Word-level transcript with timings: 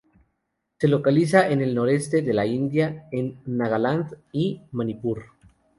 Se 0.79 0.87
localiza 0.87 1.47
en 1.47 1.61
el 1.61 1.75
noreste 1.75 2.23
de 2.23 2.33
la 2.33 2.47
India, 2.47 3.07
en 3.11 3.39
Nagaland 3.45 4.17
y 4.31 4.61
Manipur. 4.71 5.25